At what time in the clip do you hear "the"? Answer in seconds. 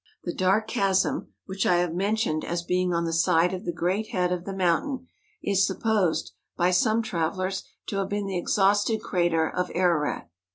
0.23-0.33, 3.05-3.13, 3.65-3.71, 4.45-4.51, 8.25-8.35